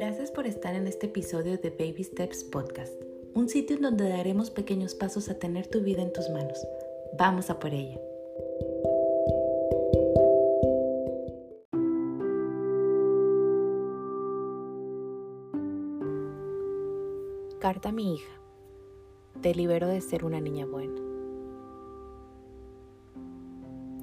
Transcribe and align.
Gracias 0.00 0.30
por 0.30 0.46
estar 0.46 0.76
en 0.76 0.86
este 0.86 1.06
episodio 1.06 1.58
de 1.58 1.70
Baby 1.70 2.04
Steps 2.04 2.44
Podcast, 2.44 2.94
un 3.34 3.48
sitio 3.48 3.74
en 3.74 3.82
donde 3.82 4.08
daremos 4.08 4.48
pequeños 4.48 4.94
pasos 4.94 5.28
a 5.28 5.40
tener 5.40 5.66
tu 5.66 5.80
vida 5.80 6.02
en 6.02 6.12
tus 6.12 6.30
manos. 6.30 6.64
Vamos 7.18 7.50
a 7.50 7.58
por 7.58 7.74
ello. 7.74 8.00
Carta 17.58 17.88
a 17.88 17.92
mi 17.92 18.14
hija. 18.14 18.40
Te 19.42 19.52
libero 19.52 19.88
de 19.88 20.00
ser 20.00 20.24
una 20.24 20.40
niña 20.40 20.64
buena. 20.64 21.00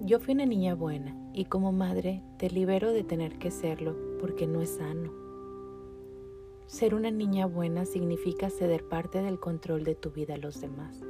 Yo 0.00 0.18
fui 0.18 0.34
una 0.34 0.44
niña 0.44 0.74
buena 0.74 1.16
y 1.32 1.44
como 1.44 1.70
madre 1.70 2.20
te 2.36 2.50
libero 2.50 2.90
de 2.90 3.04
tener 3.04 3.38
que 3.38 3.52
serlo 3.52 3.94
porque 4.18 4.48
no 4.48 4.60
es 4.60 4.70
sano. 4.70 5.23
Ser 6.66 6.94
una 6.94 7.10
niña 7.10 7.46
buena 7.46 7.84
significa 7.84 8.48
ceder 8.48 8.88
parte 8.88 9.22
del 9.22 9.38
control 9.38 9.84
de 9.84 9.94
tu 9.94 10.10
vida 10.10 10.34
a 10.34 10.38
los 10.38 10.62
demás. 10.62 11.04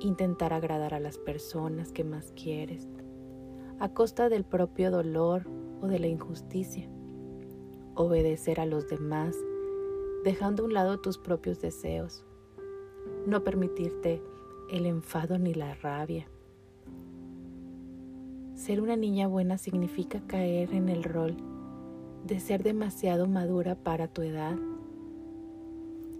Intentar 0.00 0.54
agradar 0.54 0.94
a 0.94 1.00
las 1.00 1.18
personas 1.18 1.92
que 1.92 2.02
más 2.02 2.32
quieres, 2.32 2.88
a 3.78 3.90
costa 3.90 4.30
del 4.30 4.44
propio 4.44 4.90
dolor 4.90 5.46
o 5.82 5.88
de 5.88 5.98
la 5.98 6.06
injusticia. 6.06 6.88
Obedecer 7.94 8.60
a 8.60 8.66
los 8.66 8.88
demás, 8.88 9.36
dejando 10.24 10.62
a 10.62 10.66
un 10.66 10.72
lado 10.72 10.98
tus 11.00 11.18
propios 11.18 11.60
deseos. 11.60 12.24
No 13.26 13.44
permitirte 13.44 14.22
el 14.70 14.86
enfado 14.86 15.38
ni 15.38 15.52
la 15.52 15.74
rabia. 15.74 16.26
Ser 18.54 18.80
una 18.80 18.96
niña 18.96 19.26
buena 19.26 19.58
significa 19.58 20.22
caer 20.26 20.72
en 20.72 20.88
el 20.88 21.04
rol 21.04 21.51
de 22.24 22.40
ser 22.40 22.62
demasiado 22.62 23.26
madura 23.26 23.74
para 23.74 24.08
tu 24.08 24.22
edad 24.22 24.56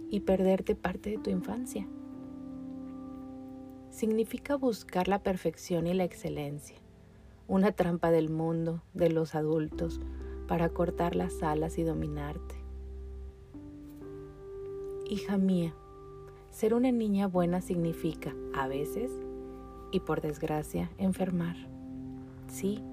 y 0.09 0.19
perderte 0.21 0.75
parte 0.75 1.11
de 1.11 1.17
tu 1.17 1.29
infancia. 1.29 1.87
Significa 3.89 4.55
buscar 4.55 5.07
la 5.07 5.23
perfección 5.23 5.87
y 5.87 5.93
la 5.93 6.03
excelencia, 6.03 6.77
una 7.47 7.71
trampa 7.71 8.11
del 8.11 8.29
mundo, 8.29 8.83
de 8.93 9.09
los 9.09 9.35
adultos, 9.35 10.01
para 10.47 10.69
cortar 10.69 11.15
las 11.15 11.41
alas 11.41 11.77
y 11.77 11.83
dominarte. 11.83 12.55
Hija 15.09 15.37
mía, 15.37 15.73
ser 16.49 16.73
una 16.73 16.91
niña 16.91 17.27
buena 17.27 17.61
significa, 17.61 18.35
a 18.53 18.67
veces, 18.67 19.11
y 19.91 19.99
por 19.99 20.21
desgracia, 20.21 20.91
enfermar. 20.97 21.55
Sí, 22.47 22.83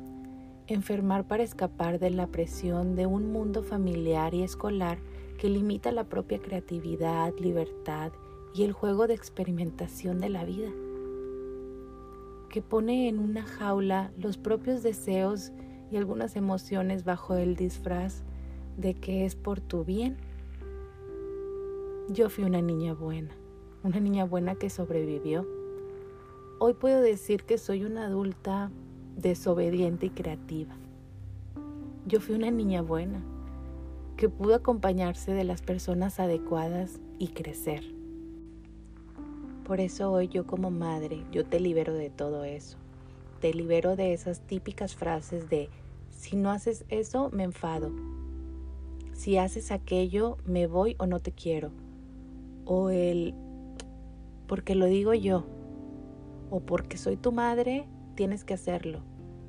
enfermar 0.75 1.27
para 1.27 1.43
escapar 1.43 1.99
de 1.99 2.11
la 2.11 2.27
presión 2.27 2.95
de 2.97 3.07
un 3.07 3.33
mundo 3.33 3.63
familiar 3.63 4.35
y 4.35 4.43
escolar 4.43 4.99
que 5.39 5.49
limita 5.49 5.93
la 5.93 6.05
propia 6.05 6.39
creatividad, 6.39 7.33
libertad 7.39 8.13
y 8.55 8.65
el 8.65 8.73
juego 8.73 9.07
de 9.07 9.15
experimentación 9.15 10.21
de 10.21 10.29
la 10.29 10.45
vida, 10.45 10.71
que 12.49 12.63
pone 12.63 13.09
en 13.09 13.19
una 13.19 13.43
jaula 13.43 14.13
los 14.19 14.39
propios 14.39 14.83
deseos 14.83 15.53
y 15.91 15.97
algunas 15.97 16.37
emociones 16.37 17.05
bajo 17.05 17.35
el 17.35 17.57
disfraz 17.57 18.23
de 18.77 18.95
que 18.95 19.25
es 19.25 19.37
por 19.37 19.61
tu 19.61 19.85
bien. 19.85 20.17
Yo 22.09 22.29
fui 22.29 22.45
una 22.45 22.61
niña 22.61 22.93
buena, 22.95 23.31
una 23.83 24.01
niña 24.01 24.25
buena 24.25 24.57
que 24.57 24.71
sobrevivió. 24.71 25.47
Hoy 26.59 26.75
puedo 26.75 27.01
decir 27.01 27.45
que 27.45 27.57
soy 27.57 27.85
una 27.85 28.07
adulta 28.07 28.71
desobediente 29.17 30.07
y 30.07 30.11
creativa. 30.11 30.75
Yo 32.07 32.21
fui 32.21 32.35
una 32.35 32.51
niña 32.51 32.83
buena, 32.83 33.23
que 34.17 34.29
pudo 34.29 34.55
acompañarse 34.55 35.33
de 35.33 35.45
las 35.45 35.63
personas 35.63 36.21
adecuadas 36.21 37.01
y 37.19 37.29
crecer. 37.29 37.85
Por 39.65 39.81
eso 39.81 40.11
hoy 40.11 40.29
yo 40.29 40.47
como 40.47 40.71
madre, 40.71 41.25
yo 41.31 41.47
te 41.47 41.61
libero 41.61 41.95
de 41.95 42.11
todo 42.11 42.45
eso. 42.45 42.77
Te 43.41 43.55
libero 43.55 43.97
de 43.97 44.13
esas 44.13 44.41
típicas 44.41 44.95
frases 44.95 45.49
de, 45.49 45.71
si 46.11 46.37
no 46.37 46.51
haces 46.51 46.85
eso, 46.89 47.31
me 47.31 47.45
enfado. 47.45 47.93
Si 49.13 49.39
haces 49.39 49.71
aquello, 49.71 50.39
me 50.45 50.67
voy 50.67 50.97
o 50.99 51.07
no 51.07 51.21
te 51.21 51.33
quiero. 51.33 51.71
O 52.65 52.91
el, 52.91 53.35
porque 54.47 54.75
lo 54.75 54.87
digo 54.87 55.15
yo. 55.15 55.47
O 56.51 56.61
porque 56.61 56.99
soy 56.99 57.17
tu 57.17 57.31
madre, 57.31 57.87
tienes 58.21 58.45
que 58.45 58.53
hacerlo 58.53 59.01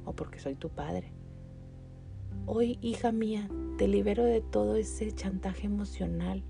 o 0.06 0.14
porque 0.14 0.40
soy 0.40 0.56
tu 0.56 0.70
padre. 0.70 1.12
Hoy, 2.46 2.80
hija 2.82 3.12
mía, 3.12 3.50
te 3.78 3.86
libero 3.86 4.24
de 4.24 4.40
todo 4.40 4.78
ese 4.78 5.12
chantaje 5.12 5.66
emocional. 5.66 6.42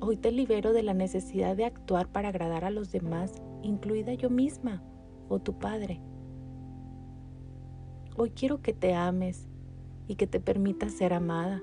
Hoy 0.00 0.16
te 0.16 0.32
libero 0.32 0.72
de 0.72 0.82
la 0.82 0.94
necesidad 0.94 1.54
de 1.54 1.66
actuar 1.66 2.10
para 2.10 2.30
agradar 2.30 2.64
a 2.64 2.70
los 2.70 2.90
demás, 2.90 3.42
incluida 3.62 4.14
yo 4.14 4.30
misma 4.30 4.82
o 5.28 5.38
tu 5.38 5.58
padre. 5.58 6.00
Hoy 8.16 8.30
quiero 8.30 8.62
que 8.62 8.72
te 8.72 8.94
ames 8.94 9.46
y 10.08 10.14
que 10.14 10.26
te 10.26 10.40
permitas 10.40 10.94
ser 10.94 11.12
amada 11.12 11.60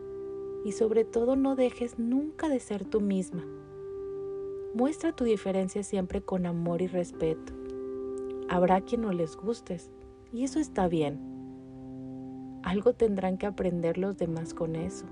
y 0.64 0.74
sobre 0.74 1.06
todo 1.06 1.36
no 1.36 1.56
dejes 1.56 1.98
nunca 1.98 2.50
de 2.50 2.60
ser 2.60 2.86
tú 2.86 3.02
misma. 3.02 3.44
Muestra 4.76 5.12
tu 5.16 5.24
diferencia 5.24 5.82
siempre 5.82 6.22
con 6.22 6.46
amor 6.46 6.84
y 6.84 6.88
respeto. 6.88 7.61
Habrá 8.52 8.82
quien 8.82 9.04
no 9.04 9.14
les 9.14 9.38
gustes 9.38 9.90
y 10.34 10.44
eso 10.44 10.60
está 10.60 10.90
bien. 10.90 11.22
Algo 12.64 12.92
tendrán 12.92 13.38
que 13.38 13.46
aprender 13.46 13.98
los 13.98 14.18
demás 14.18 14.54
con 14.54 14.76
eso. 14.76 15.06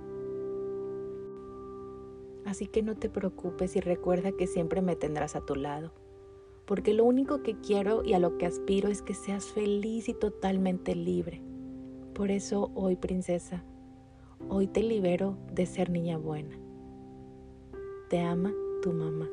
Así 2.46 2.68
que 2.68 2.84
no 2.84 2.98
te 2.98 3.10
preocupes 3.10 3.78
y 3.78 3.80
recuerda 3.80 4.34
que 4.34 4.46
siempre 4.46 4.82
me 4.82 4.98
tendrás 4.98 5.38
a 5.38 5.46
tu 5.46 5.56
lado. 5.56 5.94
Porque 6.66 6.94
lo 6.94 7.06
único 7.06 7.42
que 7.42 7.56
quiero 7.62 8.04
y 8.04 8.12
a 8.12 8.20
lo 8.20 8.38
que 8.38 8.46
aspiro 8.46 8.90
es 8.90 9.02
que 9.02 9.14
seas 9.14 9.46
feliz 9.46 10.10
y 10.10 10.14
totalmente 10.14 10.94
libre. 10.94 11.42
Por 12.14 12.32
eso 12.32 12.72
hoy, 12.76 12.98
princesa, 12.98 13.64
hoy 14.50 14.68
te 14.68 14.84
libero 14.84 15.38
de 15.54 15.66
ser 15.66 15.90
niña 15.90 16.18
buena. 16.18 16.60
Te 18.10 18.20
ama 18.20 18.52
tu 18.82 18.92
mamá. 18.92 19.30